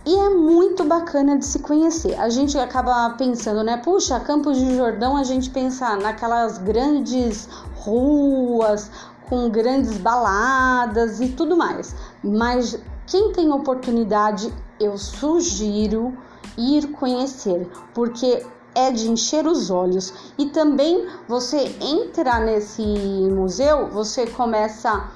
[0.09, 2.19] E é muito bacana de se conhecer.
[2.19, 3.77] A gente acaba pensando, né?
[3.77, 8.89] Puxa, Campos de Jordão, a gente pensa naquelas grandes ruas
[9.29, 11.95] com grandes baladas e tudo mais.
[12.23, 16.17] Mas quem tem oportunidade, eu sugiro
[16.57, 18.43] ir conhecer, porque
[18.73, 20.11] é de encher os olhos.
[20.39, 25.07] E também você entrar nesse museu, você começa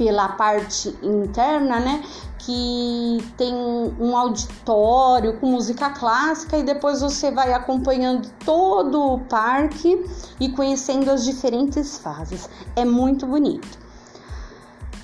[0.00, 2.02] pela parte interna, né?
[2.38, 10.02] Que tem um auditório com música clássica e depois você vai acompanhando todo o parque
[10.40, 12.48] e conhecendo as diferentes fases.
[12.74, 13.78] É muito bonito.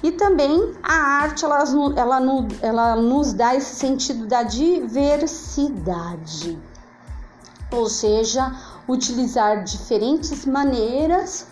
[0.03, 1.63] E também a arte ela,
[1.95, 2.19] ela,
[2.63, 5.79] ela nos dá esse sentido da diversidade,
[7.71, 8.51] ou seja,
[8.89, 11.49] utilizar diferentes maneiras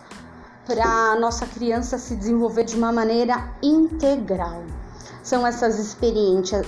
[0.67, 4.63] para a nossa criança se desenvolver de uma maneira integral.
[5.23, 6.67] São essas experiências,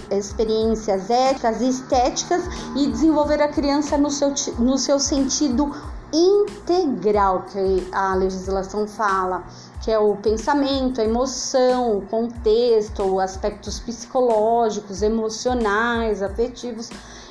[1.11, 2.43] éticas e estéticas
[2.75, 5.71] e desenvolver a criança no seu, no seu sentido
[6.13, 9.45] integral, que a legislação fala,
[9.83, 16.89] que é o pensamento, a emoção, o contexto, aspectos psicológicos, emocionais, afetivos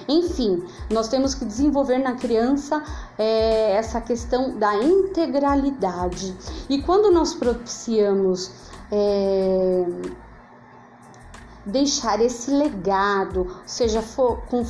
[0.08, 2.84] enfim, nós temos que desenvolver na criança
[3.18, 6.36] é, essa questão da integralidade.
[6.70, 8.52] E quando nós propiciamos
[8.92, 9.86] é,
[11.66, 14.66] deixar esse legado, seja com,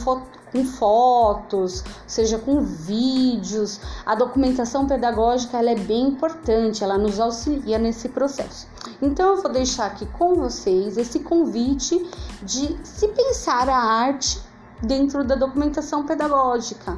[0.51, 7.77] com fotos, seja com vídeos, a documentação pedagógica ela é bem importante, ela nos auxilia
[7.77, 8.67] nesse processo.
[9.01, 12.09] Então eu vou deixar aqui com vocês esse convite
[12.41, 14.39] de se pensar a arte
[14.81, 16.97] dentro da documentação pedagógica,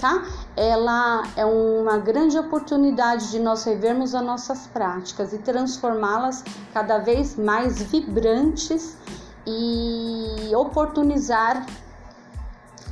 [0.00, 0.24] tá?
[0.56, 7.36] Ela é uma grande oportunidade de nós revermos as nossas práticas e transformá-las cada vez
[7.36, 8.96] mais vibrantes
[9.46, 11.64] e oportunizar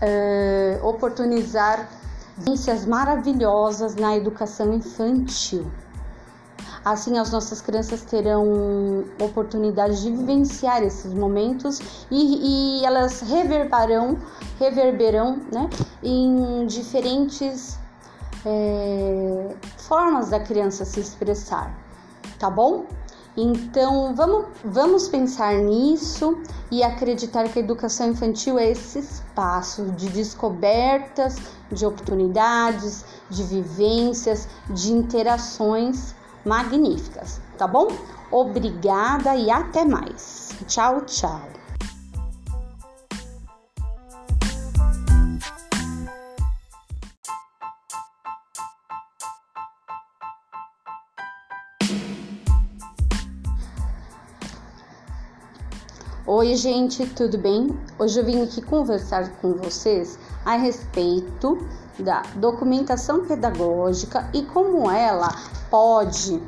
[0.03, 1.89] uh, oportunizar
[2.37, 5.71] vivências maravilhosas na educação infantil.
[6.87, 14.17] Assim, as nossas crianças terão oportunidade de vivenciar esses momentos e, e elas reverberarão,
[14.57, 15.69] reverberão né,
[16.01, 17.77] em diferentes
[18.45, 21.77] é, formas da criança se expressar,
[22.39, 22.87] tá bom?
[23.37, 30.09] Então vamos, vamos pensar nisso e acreditar que a educação infantil é esse espaço de
[30.11, 31.35] descobertas,
[31.69, 36.15] de oportunidades, de vivências, de interações
[36.47, 37.89] magníficas, tá bom?
[38.31, 40.55] Obrigada e até mais.
[40.69, 41.43] Tchau, tchau.
[56.29, 57.69] Oi, gente, tudo bem?
[57.99, 61.57] Hoje eu vim aqui conversar com vocês a respeito
[62.01, 65.29] da documentação pedagógica e como ela
[65.71, 66.43] pode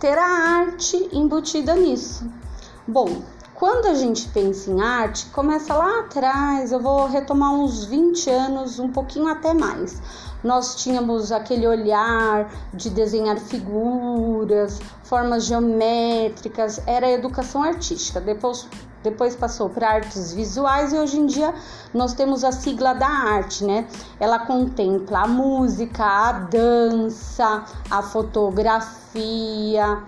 [0.00, 0.26] ter a
[0.60, 2.28] arte embutida nisso.
[2.86, 3.22] Bom,
[3.54, 8.78] quando a gente pensa em arte, começa lá atrás, eu vou retomar uns 20 anos,
[8.78, 10.00] um pouquinho até mais.
[10.44, 18.20] Nós tínhamos aquele olhar de desenhar figuras, formas geométricas, era educação artística.
[18.20, 18.68] Depois
[19.10, 21.54] depois passou para artes visuais e hoje em dia
[21.94, 23.86] nós temos a sigla da arte, né?
[24.18, 30.02] Ela contempla a música, a dança, a fotografia.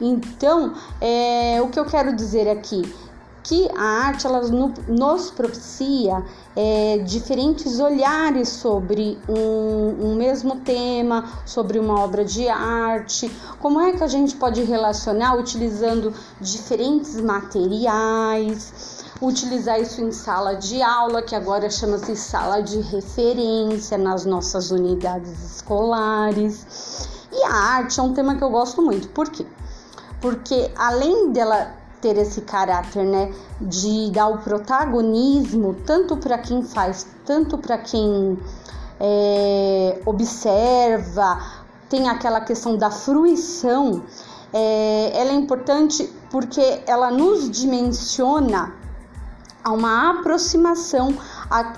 [0.00, 2.82] Então, é, o que eu quero dizer aqui
[3.42, 4.40] que a arte ela
[4.88, 6.24] nos propicia
[6.54, 13.30] é, diferentes olhares sobre um, um, mesmo tema, sobre uma obra de arte.
[13.58, 19.02] Como é que a gente pode relacionar utilizando diferentes materiais?
[19.20, 25.56] Utilizar isso em sala de aula, que agora chama-se sala de referência nas nossas unidades
[25.56, 27.08] escolares.
[27.32, 29.08] E a arte é um tema que eu gosto muito.
[29.08, 29.46] Por quê?
[30.20, 37.06] Porque além dela ter esse caráter, né, de dar o protagonismo tanto para quem faz,
[37.24, 38.36] tanto para quem
[39.00, 41.40] é, observa,
[41.88, 44.02] tem aquela questão da fruição.
[44.52, 48.74] É, ela é importante porque ela nos dimensiona
[49.64, 51.14] a uma aproximação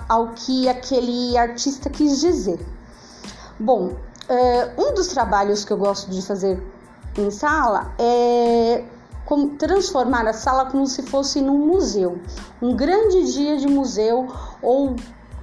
[0.09, 2.59] ao que aquele artista quis dizer.
[3.59, 3.93] Bom,
[4.27, 6.61] é, um dos trabalhos que eu gosto de fazer
[7.15, 8.83] em sala é
[9.25, 12.19] como transformar a sala como se fosse num museu,
[12.61, 14.27] um grande dia de museu
[14.61, 14.95] ou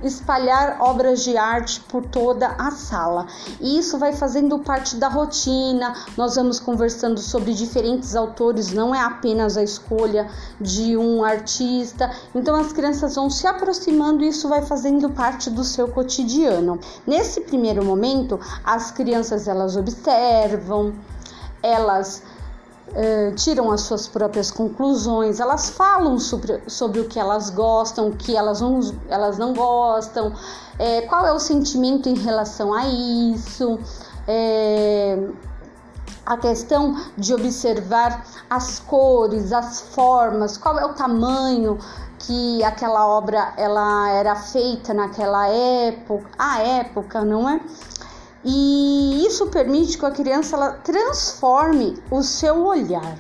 [0.03, 3.27] espalhar obras de arte por toda a sala.
[3.61, 5.95] E isso vai fazendo parte da rotina.
[6.17, 10.29] Nós vamos conversando sobre diferentes autores, não é apenas a escolha
[10.61, 12.11] de um artista.
[12.35, 16.79] Então as crianças vão se aproximando e isso vai fazendo parte do seu cotidiano.
[17.07, 20.93] Nesse primeiro momento, as crianças elas observam,
[21.63, 22.23] elas
[22.93, 28.17] Uh, tiram as suas próprias conclusões, elas falam sobre, sobre o que elas gostam, o
[28.17, 30.31] que elas não, elas não gostam,
[30.79, 33.79] é, qual é o sentimento em relação a isso,
[34.29, 35.27] é,
[36.25, 41.79] a questão de observar as cores, as formas, qual é o tamanho
[42.19, 47.61] que aquela obra ela era feita naquela época, a época, não é?
[48.45, 53.17] E isso permite que a criança ela transforme o seu olhar.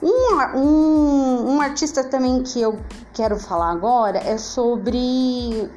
[0.00, 2.78] Um, um, um artista também que eu
[3.12, 5.68] quero falar agora é sobre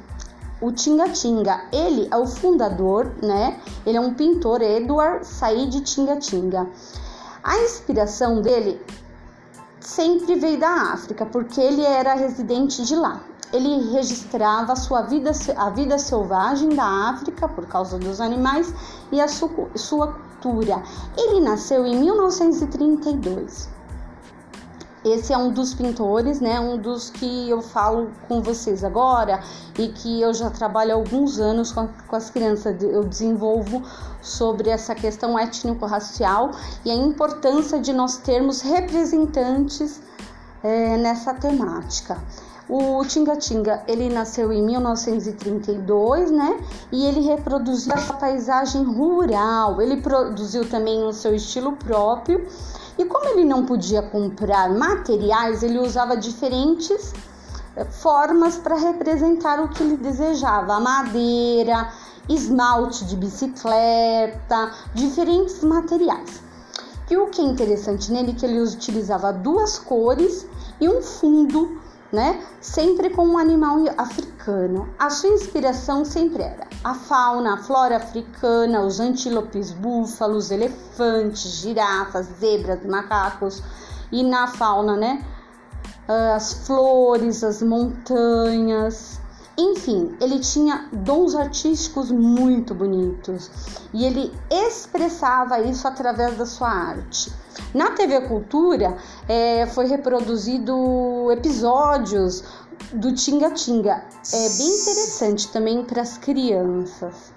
[0.60, 1.64] o Tinga Tinga.
[1.72, 3.60] Ele é o fundador, né?
[3.84, 6.68] Ele é um pintor, Edward Said Tinga Tinga.
[7.42, 8.80] A inspiração dele
[9.80, 13.20] sempre veio da África, porque ele era residente de lá
[13.52, 18.72] ele registrava a sua vida, a vida selvagem da África por causa dos animais
[19.10, 20.08] e a sua, sua
[20.42, 20.82] cultura.
[21.16, 23.68] Ele nasceu em 1932.
[25.04, 26.60] Esse é um dos pintores, né?
[26.60, 29.40] Um dos que eu falo com vocês agora
[29.76, 32.80] e que eu já trabalho há alguns anos com, com as crianças.
[32.80, 33.82] Eu desenvolvo
[34.20, 36.52] sobre essa questão étnico-racial
[36.84, 40.00] e a importância de nós termos representantes
[40.62, 42.16] é, nessa temática.
[42.68, 46.60] O Tinga Tinga, ele nasceu em 1932, né?
[46.92, 49.80] E ele reproduziu a paisagem rural.
[49.80, 52.46] Ele produziu também o seu estilo próprio.
[52.96, 57.12] E como ele não podia comprar materiais, ele usava diferentes
[57.76, 61.90] eh, formas para representar o que ele desejava: madeira,
[62.28, 66.42] esmalte de bicicleta, diferentes materiais.
[67.10, 70.46] E o que é interessante nele é que ele utilizava duas cores
[70.80, 71.81] e um fundo
[72.12, 72.44] né?
[72.60, 74.88] Sempre com um animal africano.
[74.98, 82.26] A sua inspiração sempre era a fauna, a flora africana, os antílopes, búfalos, elefantes, girafas,
[82.38, 83.62] zebras, macacos
[84.12, 85.24] e na fauna, né?
[86.06, 89.21] As flores, as montanhas,
[89.56, 93.50] enfim, ele tinha dons artísticos muito bonitos
[93.92, 97.32] e ele expressava isso através da sua arte.
[97.74, 98.96] Na TV Cultura
[99.28, 102.42] é, foi reproduzido episódios
[102.94, 104.04] do Tinga Tinga.
[104.32, 107.32] É bem interessante também para as crianças.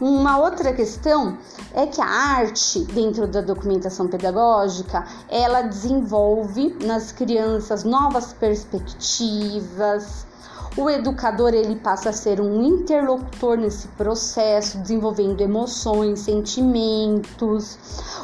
[0.00, 1.36] Uma outra questão
[1.74, 10.27] é que a arte, dentro da documentação pedagógica, ela desenvolve nas crianças novas perspectivas,
[10.78, 17.76] o educador ele passa a ser um interlocutor nesse processo, desenvolvendo emoções, sentimentos,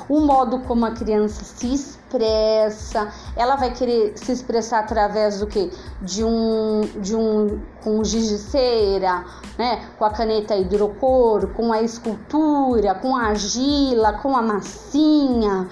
[0.08, 5.68] o modo como a criança se expressa, ela vai querer se expressar através do que?
[6.00, 9.24] De um de um com giz de cera,
[9.58, 9.88] né?
[9.98, 15.68] Com a caneta hidrocor, com a escultura, com a argila, com a massinha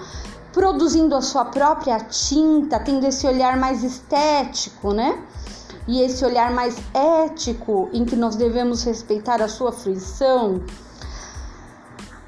[0.51, 5.19] produzindo a sua própria tinta, tendo esse olhar mais estético, né?
[5.87, 10.61] E esse olhar mais ético em que nós devemos respeitar a sua fruição,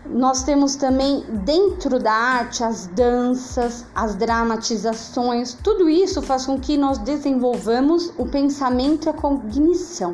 [0.07, 6.77] nós temos também dentro da arte as danças, as dramatizações, tudo isso faz com que
[6.77, 10.13] nós desenvolvamos o pensamento e a cognição,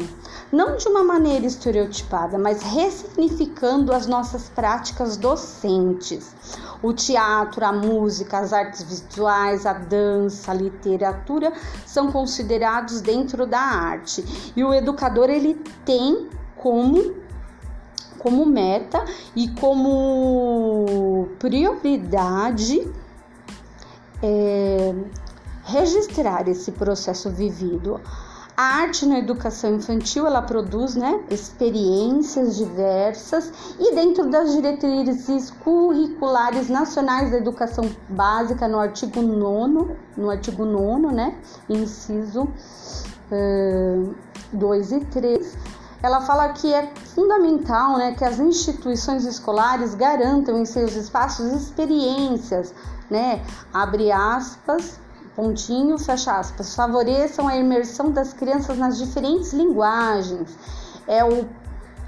[0.51, 6.33] não de uma maneira estereotipada, mas ressignificando as nossas práticas docentes.
[6.81, 11.53] O teatro, a música, as artes visuais, a dança, a literatura
[11.85, 14.53] são considerados dentro da arte.
[14.55, 15.53] E o educador ele
[15.85, 17.20] tem como
[18.21, 19.03] como meta
[19.35, 22.87] e como prioridade
[24.21, 24.93] é,
[25.63, 27.99] registrar esse processo vivido.
[28.55, 36.69] A arte na educação infantil ela produz né, experiências diversas e dentro das diretrizes curriculares
[36.69, 42.47] nacionais da educação básica no artigo 9, no artigo 9, né, inciso
[44.51, 45.57] 2 uh, e 3,
[46.03, 52.73] ela fala que é fundamental né, que as instituições escolares garantam em seus espaços experiências,
[53.09, 53.43] né,
[53.73, 54.99] abre aspas,
[55.35, 60.57] pontinho, fecha aspas, favoreçam a imersão das crianças nas diferentes linguagens.
[61.07, 61.47] É o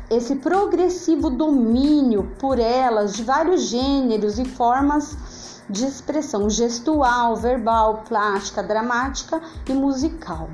[0.10, 8.62] esse progressivo domínio por elas de vários gêneros e formas de expressão gestual, verbal, plástica,
[8.62, 10.50] dramática e musical.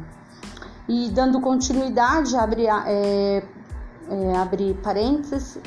[0.89, 3.43] E dando continuidade, abre, é,
[4.09, 5.59] é, abre parênteses,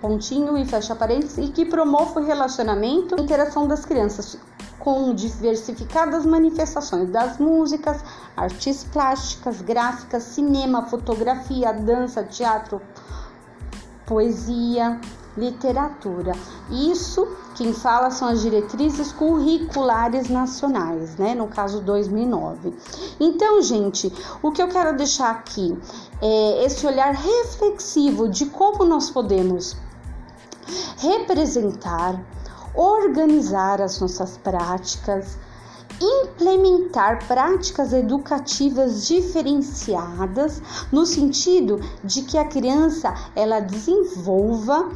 [0.00, 4.38] pontinho e fecha parênteses, e que promove o relacionamento e interação das crianças
[4.78, 8.04] com diversificadas manifestações das músicas,
[8.36, 12.80] artes plásticas, gráficas, cinema, fotografia, dança, teatro,
[14.06, 15.00] poesia,
[15.36, 16.32] literatura.
[16.70, 21.34] Isso quem fala são as diretrizes curriculares nacionais, né?
[21.34, 22.74] No caso 2009.
[23.20, 24.12] Então, gente,
[24.42, 25.78] o que eu quero deixar aqui
[26.20, 29.76] é esse olhar reflexivo de como nós podemos
[30.98, 32.18] representar
[32.74, 35.36] organizar as nossas práticas,
[36.00, 44.90] implementar práticas educativas diferenciadas no sentido de que a criança ela desenvolva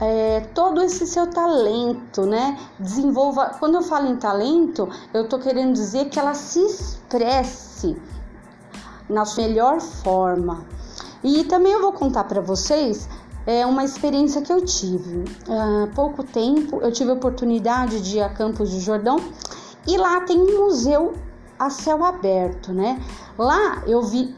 [0.00, 2.58] é, todo esse seu talento, né?
[2.78, 3.56] Desenvolva.
[3.58, 7.96] Quando eu falo em talento, eu tô querendo dizer que ela se expresse
[9.08, 10.64] na sua melhor forma.
[11.22, 13.08] E também eu vou contar para vocês
[13.46, 15.24] é uma experiência que eu tive.
[15.48, 19.16] Há pouco tempo eu tive a oportunidade de ir a Campos de Jordão
[19.86, 21.14] e lá tem um museu
[21.58, 23.02] a céu aberto, né?
[23.36, 24.34] Lá eu vi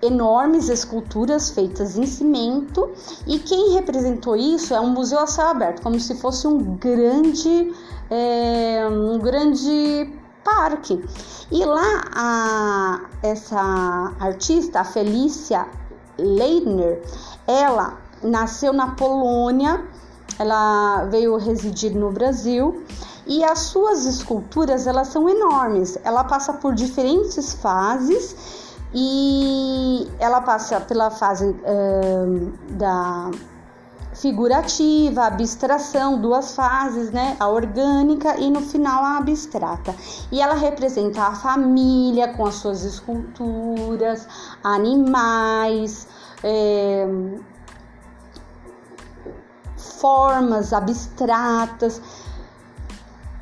[0.00, 2.90] enormes esculturas feitas em cimento
[3.26, 7.72] e quem representou isso é um museu a céu aberto, como se fosse um grande,
[8.10, 10.12] é, um grande
[10.44, 11.02] parque.
[11.50, 15.66] E lá a, essa artista, a Felícia
[16.18, 17.02] Leitner,
[17.46, 19.84] ela nasceu na Polônia,
[20.38, 22.82] ela veio residir no Brasil
[23.26, 25.98] e as suas esculturas elas são enormes.
[26.04, 28.61] Ela passa por diferentes fases
[28.94, 33.30] e ela passa pela fase uh, da
[34.14, 37.36] figurativa, abstração, duas fases, né?
[37.40, 39.94] A orgânica e no final a abstrata.
[40.30, 44.28] E ela representa a família com as suas esculturas,
[44.62, 46.06] animais,
[46.44, 47.06] é,
[49.76, 52.00] formas abstratas.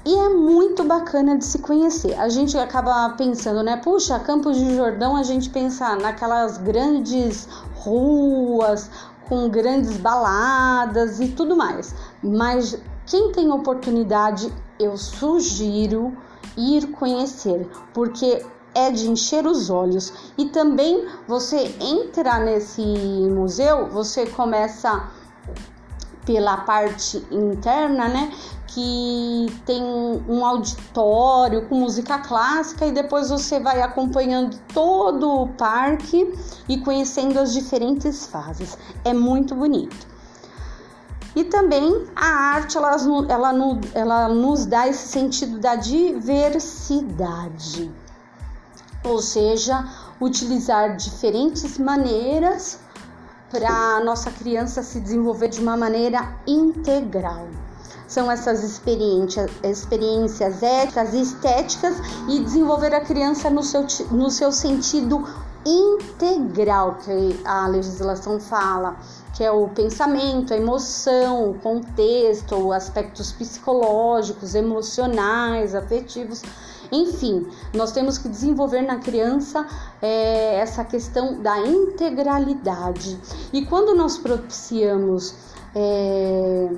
[0.05, 2.19] E é muito bacana de se conhecer.
[2.19, 3.77] A gente acaba pensando, né?
[3.77, 8.91] Puxa, Campos de Jordão, a gente pensa naquelas grandes ruas
[9.29, 11.95] com grandes baladas e tudo mais.
[12.23, 16.17] Mas quem tem oportunidade, eu sugiro
[16.57, 18.45] ir conhecer, porque
[18.75, 20.33] é de encher os olhos.
[20.39, 25.11] E também você entra nesse museu, você começa
[26.25, 28.33] pela parte interna, né?
[28.67, 36.33] Que tem um auditório com música clássica e depois você vai acompanhando todo o parque
[36.69, 38.79] e conhecendo as diferentes fases.
[39.05, 40.11] É muito bonito.
[41.35, 42.97] E também a arte ela,
[43.29, 43.53] ela,
[43.95, 47.09] ela nos dá esse sentido da diversidade,
[49.05, 49.85] ou seja,
[50.21, 52.81] utilizar diferentes maneiras
[53.51, 57.49] para a nossa criança se desenvolver de uma maneira integral.
[58.07, 59.51] São essas experiências,
[60.63, 61.97] éticas e estéticas
[62.29, 65.25] e desenvolver a criança no seu, no seu sentido
[65.65, 68.97] integral, que a legislação fala,
[69.37, 76.43] que é o pensamento, a emoção, o contexto, aspectos psicológicos, emocionais, afetivos
[76.93, 79.67] enfim, nós temos que desenvolver na criança
[80.03, 83.19] é, essa questão da integralidade.
[83.53, 85.35] E quando nós propiciamos
[85.75, 86.69] é,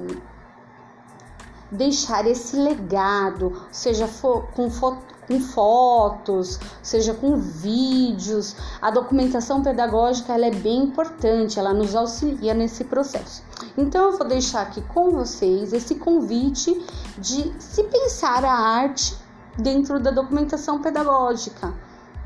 [1.70, 4.06] deixar esse legado, seja
[4.54, 11.72] com, fo com fotos, seja com vídeos, a documentação pedagógica ela é bem importante, ela
[11.72, 13.42] nos auxilia nesse processo.
[13.78, 16.84] Então eu vou deixar aqui com vocês esse convite
[17.16, 19.16] de se pensar a arte
[19.58, 21.72] dentro da documentação pedagógica,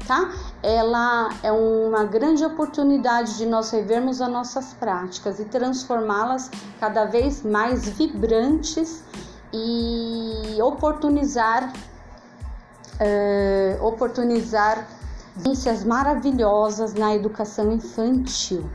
[0.07, 0.33] tá?
[0.63, 7.43] Ela é uma grande oportunidade de nós revermos as nossas práticas e transformá-las cada vez
[7.43, 9.03] mais vibrantes
[9.53, 11.73] e oportunizar
[13.01, 14.87] uh, oportunizar
[15.37, 18.69] vivências maravilhosas na educação infantil.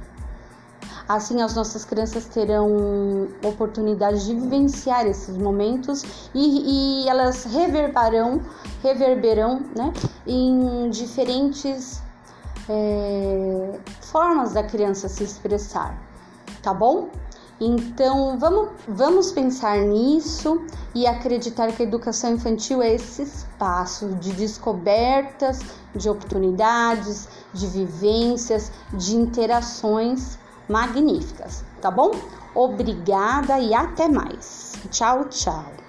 [1.15, 6.03] Assim, as nossas crianças terão oportunidade de vivenciar esses momentos
[6.33, 8.41] e, e elas reverberarão,
[8.81, 9.91] reverberão né,
[10.25, 12.01] em diferentes
[12.69, 16.01] é, formas da criança se expressar,
[16.63, 17.09] tá bom?
[17.59, 24.31] Então vamos, vamos pensar nisso e acreditar que a educação infantil é esse espaço de
[24.31, 25.59] descobertas,
[25.93, 30.39] de oportunidades, de vivências, de interações
[30.71, 32.11] magníficas, tá bom?
[32.55, 34.73] Obrigada e até mais.
[34.89, 35.80] Tchau, tchau.